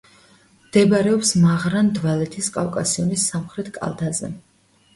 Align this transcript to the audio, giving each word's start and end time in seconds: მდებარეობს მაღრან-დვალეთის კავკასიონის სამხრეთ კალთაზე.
მდებარეობს 0.61 1.33
მაღრან-დვალეთის 1.43 2.49
კავკასიონის 2.57 3.29
სამხრეთ 3.35 3.73
კალთაზე. 3.79 4.35